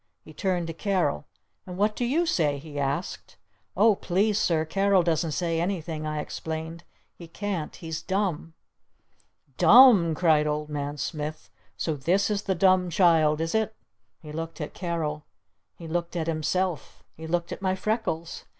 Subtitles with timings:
[0.25, 1.27] He turned to Carol.
[1.67, 3.37] "And what do you say?" he asked.
[3.77, 6.83] "Oh, please, Sir, Carol doesn't say anything!" I explained.
[7.13, 7.75] "He can't!
[7.75, 8.55] He's dumb!"
[9.59, 11.51] "Dumb?" cried Old Man Smith.
[11.77, 13.75] "So this is the Dumb Child, is it?"
[14.19, 15.23] He looked at Carol.
[15.75, 17.03] He looked at himself.
[17.15, 18.45] He looked at my freckles.